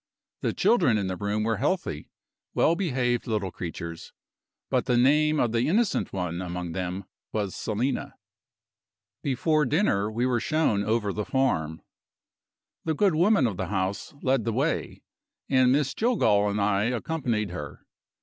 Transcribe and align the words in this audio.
The 0.41 0.51
children 0.51 0.97
in 0.97 1.05
the 1.05 1.15
room 1.15 1.43
were 1.43 1.57
healthy, 1.57 2.09
well 2.55 2.75
behaved 2.75 3.27
little 3.27 3.51
creatures 3.51 4.13
but 4.71 4.85
the 4.87 4.97
name 4.97 5.39
of 5.39 5.51
the 5.51 5.67
innocent 5.67 6.11
one 6.11 6.41
among 6.41 6.71
them 6.71 7.05
was 7.31 7.53
Selina. 7.55 8.15
Before 9.21 9.63
dinner 9.63 10.11
we 10.11 10.25
were 10.25 10.39
shown 10.39 10.83
over 10.83 11.13
the 11.13 11.23
farm. 11.23 11.83
The 12.83 12.95
good 12.95 13.13
woman 13.13 13.45
of 13.45 13.57
the 13.57 13.67
house 13.67 14.15
led 14.23 14.43
the 14.43 14.53
way, 14.53 15.03
and 15.49 15.71
Miss 15.71 15.93
Jillgall 15.93 16.49
and 16.49 16.59
I 16.59 16.85
accompanied 16.85 17.51
her. 17.51 17.85